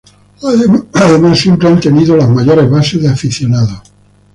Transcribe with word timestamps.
Además, 0.93 1.39
siempre 1.41 1.67
han 1.67 1.79
tenido 1.79 2.17
las 2.17 2.27
mayores 2.27 2.67
bases 2.67 3.03
de 3.03 3.09
aficionados. 3.09 3.83